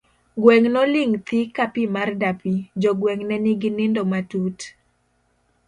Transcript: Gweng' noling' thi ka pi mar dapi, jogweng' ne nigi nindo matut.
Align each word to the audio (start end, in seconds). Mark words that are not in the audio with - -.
Gweng' 0.41 0.71
noling' 0.73 1.17
thi 1.27 1.39
ka 1.55 1.65
pi 1.73 1.83
mar 1.95 2.09
dapi, 2.21 2.53
jogweng' 2.81 3.25
ne 3.29 3.37
nigi 3.45 3.69
nindo 3.77 4.01
matut. 4.11 4.59